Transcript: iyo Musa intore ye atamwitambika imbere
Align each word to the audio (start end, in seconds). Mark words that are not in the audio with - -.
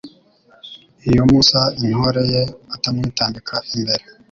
iyo 1.09 1.21
Musa 1.29 1.61
intore 1.85 2.21
ye 2.31 2.41
atamwitambika 2.75 3.55
imbere 3.75 4.03